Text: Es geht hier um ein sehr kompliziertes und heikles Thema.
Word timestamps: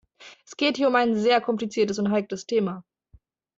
Es 0.43 0.57
geht 0.57 0.77
hier 0.77 0.87
um 0.87 0.95
ein 0.95 1.15
sehr 1.15 1.41
kompliziertes 1.41 1.99
und 1.99 2.09
heikles 2.09 2.47
Thema. 2.47 2.83